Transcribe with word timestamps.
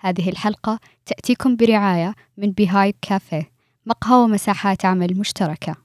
هذه 0.00 0.28
الحلقة 0.28 0.78
تأتيكم 1.06 1.56
برعاية 1.56 2.14
من 2.36 2.50
بيهايب 2.50 2.94
كافيه 3.02 3.50
مقهى 3.86 4.16
ومساحات 4.16 4.84
عمل 4.84 5.18
مشتركة. 5.18 5.76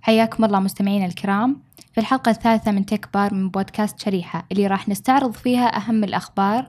حياكم 0.00 0.44
الله 0.44 0.60
مستمعينا 0.60 1.06
الكرام. 1.06 1.62
في 1.92 2.00
الحلقة 2.00 2.30
الثالثة 2.30 2.72
من 2.72 2.86
تك 2.86 3.08
بار 3.14 3.34
من 3.34 3.48
بودكاست 3.48 4.00
شريحة 4.00 4.46
اللي 4.52 4.66
راح 4.66 4.88
نستعرض 4.88 5.32
فيها 5.32 5.76
أهم 5.76 6.04
الأخبار 6.04 6.68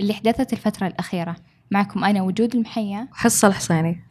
اللي 0.00 0.14
حدثت 0.14 0.52
الفترة 0.52 0.86
الأخيرة. 0.86 1.36
معكم 1.70 2.04
أنا 2.04 2.22
وجود 2.22 2.54
المحية. 2.54 3.08
حصة 3.12 3.48
الحصيني. 3.48 4.02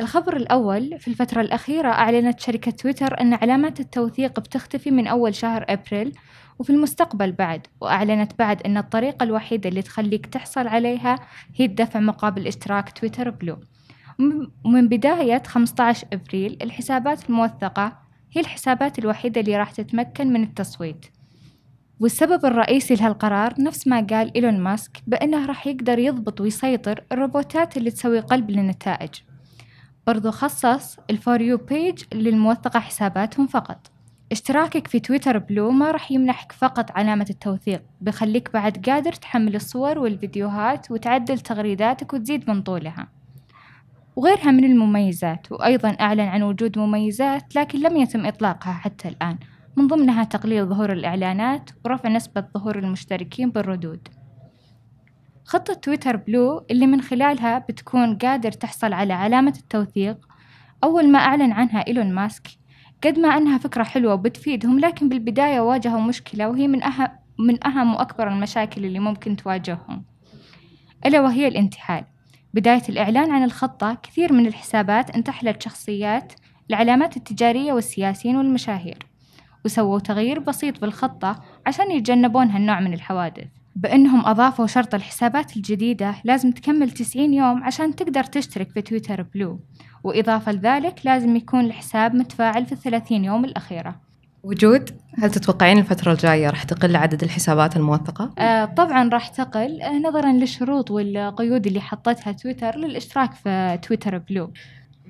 الخبر 0.00 0.36
الأول 0.36 0.98
في 0.98 1.08
الفترة 1.08 1.40
الأخيرة 1.40 1.88
أعلنت 1.88 2.40
شركة 2.40 2.70
تويتر 2.70 3.20
أن 3.20 3.34
علامات 3.34 3.80
التوثيق 3.80 4.40
بتختفي 4.40 4.90
من 4.90 5.06
أول 5.06 5.34
شهر 5.34 5.64
أبريل 5.68 6.12
وفي 6.58 6.70
المستقبل 6.70 7.32
بعد 7.32 7.66
وأعلنت 7.80 8.32
بعد 8.38 8.62
أن 8.62 8.76
الطريقة 8.76 9.24
الوحيدة 9.24 9.68
اللي 9.68 9.82
تخليك 9.82 10.26
تحصل 10.26 10.66
عليها 10.68 11.18
هي 11.56 11.64
الدفع 11.64 12.00
مقابل 12.00 12.46
اشتراك 12.46 12.92
Twitter 12.92 13.30
Blue. 13.30 13.58
ومن 14.64 14.88
بداية 14.88 15.42
15 15.46 16.06
أبريل 16.12 16.58
الحسابات 16.62 17.30
الموثقة 17.30 17.98
هي 18.32 18.40
الحسابات 18.40 18.98
الوحيدة 18.98 19.40
اللي 19.40 19.56
راح 19.56 19.70
تتمكن 19.70 20.32
من 20.32 20.42
التصويت. 20.42 21.06
والسبب 22.00 22.44
الرئيسي 22.44 22.94
لهالقرار 22.94 23.54
نفس 23.58 23.86
ما 23.86 24.06
قال 24.10 24.34
إيلون 24.34 24.60
ماسك 24.60 25.02
بأنه 25.06 25.46
راح 25.46 25.66
يقدر 25.66 25.98
يضبط 25.98 26.40
ويسيطر 26.40 27.04
الروبوتات 27.12 27.76
اللي 27.76 27.90
تسوي 27.90 28.20
قلب 28.20 28.50
للنتائج. 28.50 29.10
برضو 30.10 30.30
خصص 30.30 30.98
ال 31.10 31.17
For 31.17 31.40
You 31.40 31.56
page 31.56 32.02
للموثقة 32.14 32.80
حساباتهم 32.80 33.46
فقط. 33.46 33.90
اشتراكك 34.32 34.86
في 34.86 35.00
تويتر 35.00 35.38
بلو 35.38 35.70
ما 35.70 35.90
راح 35.90 36.12
يمنحك 36.12 36.52
فقط 36.52 36.90
علامة 36.90 37.26
التوثيق. 37.30 37.82
بخليك 38.00 38.52
بعد 38.52 38.88
قادر 38.88 39.12
تحمل 39.12 39.54
الصور 39.54 39.98
والفيديوهات 39.98 40.90
وتعدل 40.90 41.38
تغريداتك 41.38 42.12
وتزيد 42.12 42.50
من 42.50 42.62
طولها. 42.62 43.08
وغيرها 44.16 44.50
من 44.50 44.64
المميزات 44.64 45.52
وأيضا 45.52 45.96
أعلن 46.00 46.20
عن 46.20 46.42
وجود 46.42 46.78
مميزات 46.78 47.56
لكن 47.56 47.78
لم 47.80 47.96
يتم 47.96 48.26
إطلاقها 48.26 48.72
حتى 48.72 49.08
الآن. 49.08 49.38
من 49.76 49.86
ضمنها 49.86 50.24
تقليل 50.24 50.66
ظهور 50.66 50.92
الإعلانات 50.92 51.70
ورفع 51.84 52.08
نسبة 52.08 52.44
ظهور 52.54 52.78
المشتركين 52.78 53.50
بالردود. 53.50 54.08
خطة 55.50 55.74
تويتر 55.74 56.16
بلو 56.16 56.66
اللي 56.70 56.86
من 56.86 57.00
خلالها 57.00 57.58
بتكون 57.58 58.18
قادر 58.18 58.52
تحصل 58.52 58.92
على 58.92 59.12
علامة 59.12 59.54
التوثيق 59.58 60.28
أول 60.84 61.12
ما 61.12 61.18
أعلن 61.18 61.52
عنها 61.52 61.86
إيلون 61.86 62.14
ماسك 62.14 62.48
قد 63.04 63.18
ما 63.18 63.28
أنها 63.28 63.58
فكرة 63.58 63.82
حلوة 63.82 64.14
وبتفيدهم 64.14 64.78
لكن 64.78 65.08
بالبداية 65.08 65.60
واجهوا 65.60 66.00
مشكلة 66.00 66.48
وهي 66.48 66.68
من 66.68 66.82
أهم 66.82 67.08
من 67.38 67.66
أهم 67.66 67.94
وأكبر 67.94 68.28
المشاكل 68.28 68.84
اللي 68.84 68.98
ممكن 68.98 69.36
تواجههم. 69.36 70.04
ألا 71.06 71.20
وهي 71.20 71.48
الانتحال. 71.48 72.04
بداية 72.54 72.82
الإعلان 72.88 73.30
عن 73.30 73.44
الخطة 73.44 73.94
كثير 73.94 74.32
من 74.32 74.46
الحسابات 74.46 75.10
انتحلت 75.10 75.62
شخصيات 75.62 76.32
العلامات 76.70 77.16
التجارية 77.16 77.72
والسياسيين 77.72 78.36
والمشاهير 78.36 78.98
وسووا 79.64 79.98
تغيير 79.98 80.38
بسيط 80.38 80.80
بالخطة 80.80 81.42
عشان 81.66 81.90
يتجنبون 81.90 82.50
هالنوع 82.50 82.80
من 82.80 82.92
الحوادث. 82.94 83.59
بأنهم 83.80 84.26
أضافوا 84.26 84.66
شرط 84.66 84.94
الحسابات 84.94 85.56
الجديدة 85.56 86.14
لازم 86.24 86.50
تكمل 86.50 86.90
90 86.90 87.34
يوم 87.34 87.64
عشان 87.64 87.96
تقدر 87.96 88.24
تشترك 88.24 88.70
في 88.70 88.82
تويتر 88.82 89.22
بلو. 89.22 89.60
وإضافة 90.04 90.52
لذلك 90.52 91.00
لازم 91.04 91.36
يكون 91.36 91.64
الحساب 91.64 92.14
متفاعل 92.14 92.66
في 92.66 92.72
الثلاثين 92.72 93.24
يوم 93.24 93.44
الأخيرة. 93.44 94.00
وجود 94.42 94.90
هل 95.18 95.30
تتوقعين 95.30 95.78
الفترة 95.78 96.12
الجاية 96.12 96.50
راح 96.50 96.62
تقل 96.62 96.96
عدد 96.96 97.22
الحسابات 97.22 97.76
الموثقة؟ 97.76 98.34
آه 98.38 98.64
طبعا 98.64 99.08
راح 99.08 99.28
تقل 99.28 99.82
آه 99.82 99.98
نظرا 99.98 100.32
للشروط 100.32 100.90
والقيود 100.90 101.66
اللي 101.66 101.80
حطتها 101.80 102.32
تويتر 102.32 102.76
للإشتراك 102.76 103.34
في 103.34 103.78
تويتر 103.82 104.18
بلو. 104.18 104.52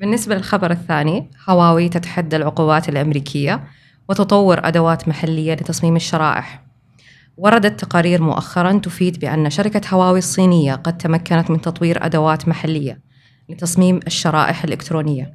بالنسبة 0.00 0.34
للخبر 0.34 0.70
الثاني 0.70 1.30
هواوي 1.48 1.88
تتحدى 1.88 2.36
العقوبات 2.36 2.88
الأمريكية 2.88 3.64
وتطور 4.08 4.68
أدوات 4.68 5.08
محلية 5.08 5.54
لتصميم 5.54 5.96
الشرائح. 5.96 6.69
وردت 7.40 7.80
تقارير 7.80 8.22
مؤخرا 8.22 8.78
تفيد 8.78 9.20
بأن 9.20 9.50
شركة 9.50 9.80
هواوي 9.94 10.18
الصينية 10.18 10.74
قد 10.74 10.98
تمكنت 10.98 11.50
من 11.50 11.60
تطوير 11.60 12.06
أدوات 12.06 12.48
محلية 12.48 13.00
لتصميم 13.48 14.00
الشرائح 14.06 14.64
الإلكترونية 14.64 15.34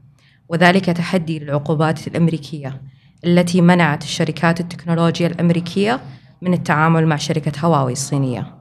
وذلك 0.50 0.86
تحدي 0.86 1.40
للعقوبات 1.40 2.08
الأمريكية 2.08 2.82
التي 3.26 3.62
منعت 3.62 4.04
الشركات 4.04 4.60
التكنولوجيا 4.60 5.28
الأمريكية 5.28 6.00
من 6.42 6.54
التعامل 6.54 7.08
مع 7.08 7.16
شركة 7.16 7.52
هواوي 7.60 7.92
الصينية. 7.92 8.56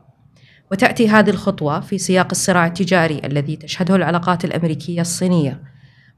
وتأتي 0.72 1.09
هذه 1.09 1.31
الخطوة 1.31 1.81
في 1.81 1.99
سياق 1.99 2.28
الصراع 2.31 2.66
التجاري 2.66 3.21
الذي 3.25 3.56
تشهده 3.56 3.97
العلاقات 3.97 4.44
الأمريكية 4.44 5.00
الصينية 5.00 5.62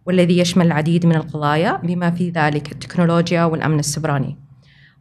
والذي 0.06 0.38
يشمل 0.38 0.66
العديد 0.66 1.06
من 1.06 1.16
القضايا 1.16 1.76
بما 1.76 2.10
في 2.10 2.31
ذلك 2.31 2.72
التكنولوجيا 2.72 3.44
والأمن 3.44 3.78
السبراني. 3.78 4.46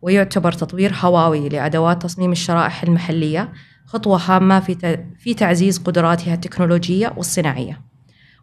ويعتبر 0.05 0.51
تطوير 0.51 0.93
هواوي 1.01 1.49
لأدوات 1.49 2.01
تصميم 2.01 2.31
الشرائح 2.31 2.83
المحلية 2.83 3.53
خطوة 3.85 4.17
هامة 4.17 4.59
في 4.59 5.05
في 5.19 5.33
تعزيز 5.33 5.77
قدراتها 5.77 6.33
التكنولوجية 6.33 7.13
والصناعية. 7.17 7.81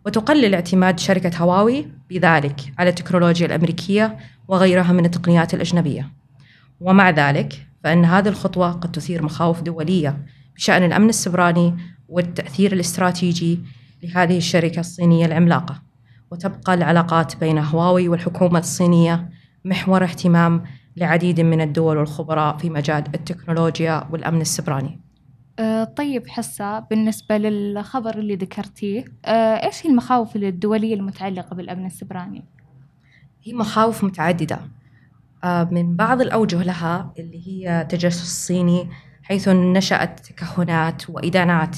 وتقلل 0.06 0.54
اعتماد 0.54 0.98
شركة 0.98 1.38
هواوي 1.38 1.86
بذلك 2.10 2.60
على 2.78 2.90
التكنولوجيا 2.90 3.46
الأمريكية 3.46 4.16
وغيرها 4.48 4.92
من 4.92 5.04
التقنيات 5.04 5.54
الأجنبية. 5.54 6.10
ومع 6.80 7.10
ذلك 7.10 7.66
فإن 7.84 8.04
هذه 8.04 8.28
الخطوة 8.28 8.72
قد 8.72 8.92
تثير 8.92 9.22
مخاوف 9.22 9.60
دولية 9.62 10.26
بشأن 10.56 10.82
الأمن 10.82 11.08
السبراني 11.08 11.74
والتأثير 12.08 12.72
الاستراتيجي 12.72 13.60
لهذه 14.02 14.36
الشركة 14.36 14.80
الصينية 14.80 15.26
العملاقة. 15.26 15.82
وتبقى 16.30 16.74
العلاقات 16.74 17.36
بين 17.36 17.58
هواوي 17.58 18.08
والحكومة 18.08 18.58
الصينية 18.58 19.28
محور 19.64 20.04
اهتمام 20.04 20.62
لعديد 20.96 21.40
من 21.40 21.60
الدول 21.60 21.96
والخبراء 21.96 22.56
في 22.56 22.70
مجال 22.70 23.04
التكنولوجيا 23.14 24.08
والأمن 24.10 24.40
السبراني. 24.40 25.00
أه 25.58 25.84
طيب 25.84 26.28
حصة 26.28 26.78
بالنسبة 26.78 27.38
للخبر 27.38 28.18
اللي 28.18 28.34
ذكرتيه 28.34 29.04
أه 29.24 29.66
إيش 29.66 29.86
هي 29.86 29.90
المخاوف 29.90 30.36
الدولية 30.36 30.94
المتعلقة 30.94 31.54
بالأمن 31.56 31.86
السبراني؟ 31.86 32.44
هي 33.42 33.52
مخاوف 33.52 34.04
متعددة. 34.04 34.60
أه 35.44 35.68
من 35.70 35.96
بعض 35.96 36.20
الأوجه 36.20 36.62
لها 36.62 37.12
اللي 37.18 37.46
هي 37.46 37.86
تجسس 37.90 38.46
صيني 38.46 38.88
حيث 39.22 39.48
نشأت 39.48 40.20
تكهنات 40.20 41.10
وإدانات 41.10 41.76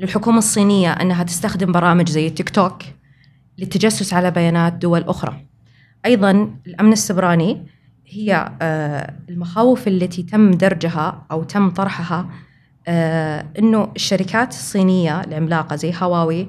للحكومة 0.00 0.38
الصينية 0.38 0.92
أنها 0.92 1.22
تستخدم 1.24 1.72
برامج 1.72 2.08
زي 2.08 2.26
التيك 2.26 2.50
توك 2.50 2.82
للتجسس 3.58 4.14
على 4.14 4.30
بيانات 4.30 4.72
دول 4.72 5.02
أخرى. 5.02 5.46
أيضا 6.06 6.30
الأمن 6.66 6.92
السبراني 6.92 7.66
هي 8.10 8.52
آه، 8.62 9.14
المخاوف 9.28 9.88
التي 9.88 10.22
تم 10.22 10.50
درجها 10.50 11.26
أو 11.30 11.42
تم 11.42 11.70
طرحها 11.70 12.30
آه، 12.88 13.46
أنه 13.58 13.92
الشركات 13.96 14.50
الصينية 14.50 15.20
العملاقة 15.20 15.76
زي 15.76 15.92
هواوي 16.02 16.48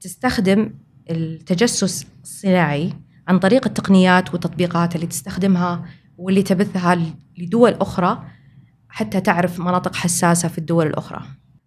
تستخدم 0.00 0.70
التجسس 1.10 2.06
الصناعي 2.22 2.92
عن 3.28 3.38
طريق 3.38 3.66
التقنيات 3.66 4.32
والتطبيقات 4.32 4.94
اللي 4.94 5.06
تستخدمها 5.06 5.84
واللي 6.18 6.42
تبثها 6.42 6.98
لدول 7.38 7.72
أخرى 7.72 8.24
حتى 8.88 9.20
تعرف 9.20 9.60
مناطق 9.60 9.94
حساسة 9.94 10.48
في 10.48 10.58
الدول 10.58 10.86
الأخرى. 10.86 11.22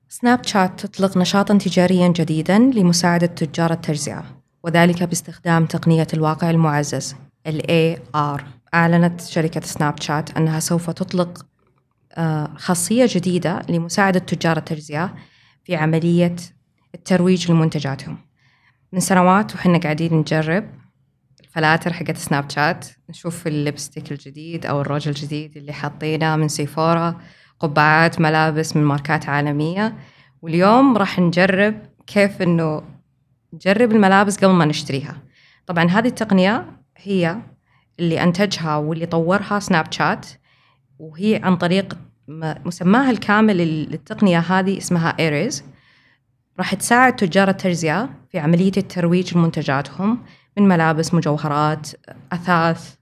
سناب 0.10 0.46
شات 0.46 0.86
تطلق 0.86 1.18
نشاطا 1.18 1.58
تجاريا 1.58 2.08
جديدا 2.08 2.58
لمساعدة 2.58 3.28
تجار 3.28 3.72
التجزئة 3.72 4.24
وذلك 4.64 5.04
باستخدام 5.04 5.66
تقنية 5.66 6.08
الواقع 6.14 6.50
المعزز 6.50 7.16
ال 7.48 7.62
AR 7.62 8.61
أعلنت 8.74 9.22
شركة 9.22 9.62
سناب 9.62 10.02
شات 10.02 10.38
أنها 10.38 10.60
سوف 10.60 10.90
تطلق 10.90 11.46
آه، 12.14 12.54
خاصية 12.58 13.06
جديدة 13.10 13.62
لمساعدة 13.70 14.20
تجار 14.20 14.58
التجزئة 14.58 15.14
في 15.64 15.76
عملية 15.76 16.36
الترويج 16.96 17.52
لمنتجاتهم. 17.52 18.18
من 18.94 19.00
سنوات 19.00 19.56
وحنا 19.56 19.78
قاعدين 19.78 20.14
نجرب 20.14 20.70
الفلاتر 21.42 21.94
حقت 21.94 22.18
سناب 22.18 22.50
شات. 22.50 22.88
نشوف 23.10 23.48
ال 23.48 23.55
lipstick 23.55 24.12
الجديد 24.12 24.66
أو 24.66 24.82
الروج 24.82 25.08
الجديد 25.08 25.58
اللي 25.58 25.74
حاطينه 25.74 26.36
من 26.36 26.48
سيفورا 26.48 27.22
قبعات 27.60 28.22
ملابس 28.22 28.76
من 28.76 28.84
ماركات 28.84 29.30
عالمية. 29.30 29.98
واليوم 30.42 30.98
راح 30.98 31.20
نجرب 31.20 31.76
كيف 32.08 32.42
إنه 32.42 32.84
نجرب 33.54 33.92
الملابس 33.92 34.38
قبل 34.38 34.54
ما 34.54 34.66
نشتريها. 34.66 35.18
طبعا 35.66 35.90
هذه 35.90 36.08
التقنية 36.08 36.66
هي 36.98 37.42
اللي 38.02 38.24
أنتجها 38.24 38.78
واللي 38.78 39.06
طورها 39.06 39.60
Snapchat 39.60 40.28
وهي 41.00 41.42
عن 41.44 41.56
طريق 41.56 41.98
مسماها 42.66 43.12
الكامل 43.12 43.58
للتقنية 43.58 44.40
هذه 44.40 44.78
اسمها 44.78 45.16
AR 45.20 45.64
راح 46.60 46.74
تساعد 46.74 47.16
تجار 47.16 47.50
التجزئة 47.50 48.10
في 48.32 48.40
عملية 48.40 48.72
الترويج 48.78 49.38
لمنتجاتهم 49.38 50.24
من 50.58 50.68
ملابس 50.68 51.14
مجوهرات 51.14 51.90
أثاث 52.32 52.96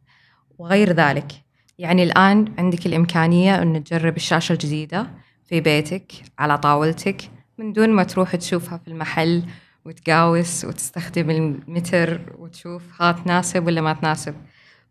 وغير 0.57 0.94
ذلك. 0.94 1.31
يعني 1.78 2.04
الآن 2.04 2.54
عندك 2.57 2.86
الإمكانية 2.86 3.62
أن 3.62 3.84
تجرب 3.84 4.16
الشاشة 4.18 4.54
الجديدة 4.54 5.07
في 5.45 5.62
بيتك 5.62 6.12
على 6.40 6.57
طاولتك 6.57 7.22
من 7.57 7.74
دون 7.74 7.90
ما 7.90 8.04
تروح 8.04 8.36
تشوفها 8.36 8.78
في 8.78 8.88
المحل 8.88 9.44
وتقاوس 9.86 10.66
وتستخدم 10.66 11.30
المتر 11.30 12.22
وتشوف 12.38 12.84
ها 13.02 13.12
تناسب 13.12 13.66
ولا 13.68 13.81
ما 13.81 13.94
تناسب. 13.94 14.36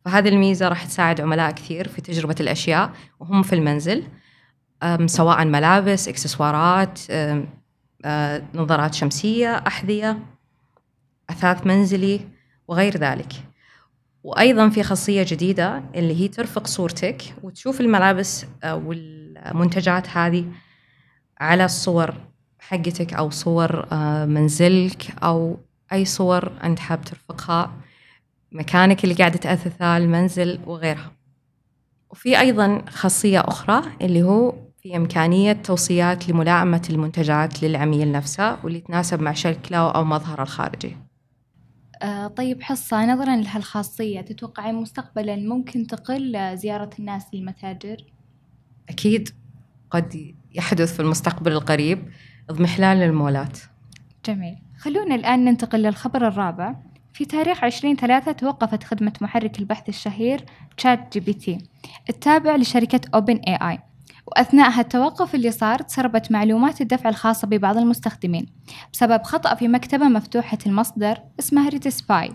فهذه 0.05 0.29
الميزة 0.29 0.69
راح 0.69 0.85
تساعد 0.85 1.21
عملاء 1.21 1.51
كثير 1.51 1.89
في 1.89 2.01
تجربة 2.01 2.37
الأشياء 2.41 2.93
وهم 3.21 3.43
في 3.43 3.55
المنزل 3.55 4.05
سواء 5.07 5.45
ملابس 5.45 6.09
إكسسوارات 6.09 7.01
نظارات 8.55 8.95
شمسية 8.95 9.55
أحذية 9.67 10.19
أثاث 11.31 11.67
منزلي 11.67 12.21
وغير 12.69 12.97
ذلك. 12.97 13.33
وأيضا 14.25 14.69
في 14.69 14.83
خاصية 14.83 15.27
جديدة 15.29 15.83
اللي 15.95 16.21
هي 16.21 16.29
ترفق 16.29 16.67
صورتك 16.67 17.23
وتشوف 17.43 17.81
الملابس 17.81 18.47
والمنتجات 18.65 20.09
هذه 20.17 20.45
على 21.41 21.65
الصور 21.65 22.15
حقتك 22.59 23.15
أو 23.15 23.31
صور 23.31 23.95
منزلك 24.27 25.23
أو 25.23 25.59
أي 25.93 26.05
صور 26.05 26.53
أنت 26.65 26.79
حاب 26.79 27.05
ترفقها. 27.05 27.73
مكانك 28.53 29.05
اللي 29.05 29.15
قاعدة 29.15 29.37
تأثثه 29.37 29.97
المنزل 29.97 30.61
وغيرها. 30.67 31.13
وفي 32.11 32.41
أيضا 32.41 32.83
خاصية 32.89 33.41
أخرى 33.41 33.83
اللي 34.03 34.23
هو 34.23 34.55
في 34.83 34.97
إمكانية 34.97 35.53
توصيات 35.53 36.29
لملائمة 36.29 36.83
المنتجات 36.91 37.63
للعميل 37.63 38.13
نفسه 38.13 38.65
واللي 38.65 38.81
تناسب 38.81 39.23
مع 39.23 39.33
شكله 39.33 39.91
أو 39.91 40.05
مظهره 40.05 40.43
الخارجي. 40.43 40.97
آه 42.03 42.27
طيب 42.27 42.63
حصة 42.63 43.15
نظرا 43.15 43.37
لهالخاصية 43.37 44.21
تتوقعين 44.21 44.75
مستقبلا 44.75 45.37
ممكن 45.37 45.87
تقل 45.87 46.57
زيارة 46.57 46.91
الناس 46.99 47.27
للمتاجر؟ 47.35 47.97
أكيد 48.89 49.29
قد 49.91 50.35
يحدث 50.55 50.95
في 50.95 51.01
المستقبل 51.01 51.53
القريب 51.53 52.09
اضمحلال 52.51 52.99
للمولات 52.99 53.59
جميل. 54.25 54.57
خلونا 54.79 55.15
الآن 55.15 55.45
ننتقل 55.45 55.83
للخبر 55.83 56.29
الرابع. 56.29 56.75
في 57.19 57.25
تاريخ 57.25 57.65
عشرين 57.65 57.97
ثلاثة 57.97 58.33
توقفت 58.33 58.85
خدمة 58.85 59.13
محرك 59.21 59.59
البحث 59.59 59.89
الشهير 59.89 60.45
ChatGPT 60.77 61.59
التابع 62.11 62.57
لشركة 62.57 63.01
OpenAI 63.15 63.79
وأثناء 64.27 64.71
هالتوقف 64.71 65.35
اللي 65.35 65.51
صار 65.51 65.83
تسربت 65.83 66.33
معلومات 66.33 66.81
الدفع 66.81 67.09
الخاصة 67.09 67.49
ببعض 67.49 67.77
المستخدمين 67.77 68.47
بسبب 68.93 69.23
خطأ 69.23 69.55
في 69.55 69.69
مكتبة 69.69 70.09
مفتوحة 70.09 70.59
المصدر 70.67 71.19
اسمها 71.41 71.69
redis-py 71.69 72.31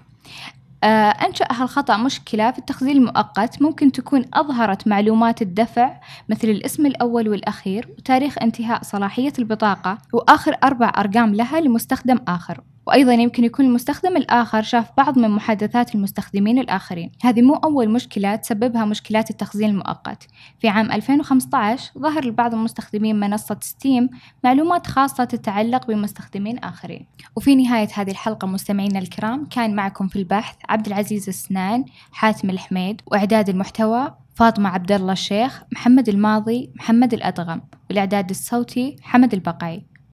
آه 0.83 1.09
أنشأ 1.27 1.47
هالخطأ 1.51 1.97
مشكلة 1.97 2.51
في 2.51 2.59
التخزين 2.59 2.97
المؤقت. 2.97 3.61
ممكن 3.61 3.91
تكون 3.91 4.25
أظهرت 4.33 4.87
معلومات 4.87 5.41
الدفع 5.41 5.99
مثل 6.29 6.47
الاسم 6.47 6.85
الأول 6.85 7.29
والأخير 7.29 7.89
وتاريخ 7.97 8.35
انتهاء 8.41 8.83
صلاحية 8.83 9.33
البطاقة 9.39 9.97
وآخر 10.13 10.57
أربع 10.63 10.91
أرقام 10.97 11.35
لها 11.35 11.59
لمستخدم 11.59 12.19
آخر. 12.27 12.61
وأيضا 12.87 13.13
يمكن 13.13 13.43
يكون 13.43 13.65
المستخدم 13.65 14.17
الآخر 14.17 14.61
شاف 14.61 14.89
بعض 14.97 15.19
من 15.19 15.29
محادثات 15.29 15.95
المستخدمين 15.95 16.59
الآخرين. 16.59 17.11
هذه 17.23 17.41
مو 17.41 17.55
أول 17.55 17.89
مشكلة 17.89 18.35
تسببها 18.35 18.85
مشكلات 18.85 19.29
التخزين 19.29 19.69
المؤقت. 19.69 20.27
في 20.59 20.67
عام 20.67 20.91
2015 20.91 21.91
ظهر 21.99 22.25
لبعض 22.25 22.55
مستخدمين 22.55 23.19
منصة 23.19 23.57
ستيم 23.61 24.09
معلومات 24.43 24.87
خاصة 24.87 25.23
تتعلق 25.23 25.87
بمستخدمين 25.87 26.57
آخرين. 26.57 27.05
وفي 27.35 27.55
نهاية 27.55 27.87
هذه 27.93 28.11
الحلقة 28.11 28.47
مستمعينا 28.47 28.99
الكرام 28.99 29.45
كان 29.45 29.75
معكم 29.75 30.07
في 30.07 30.15
البحث 30.15 30.55
عبد 30.69 30.87
العزيز 30.87 31.29
السنان 31.29 31.85
حاتم 32.11 32.49
الحميد 32.49 33.01
وإعداد 33.07 33.49
المحتوى 33.49 34.15
فاطمة 34.35 34.69
عبد 34.69 34.91
الله 34.91 35.13
الشيخ 35.13 35.63
محمد 35.71 36.09
الماضي 36.09 36.71
محمد 36.75 37.13
الأدغم 37.13 37.61
والإعداد 37.89 38.29
الصوتي 38.29 38.95
حمد 39.01 39.33
البقعي 39.33 39.85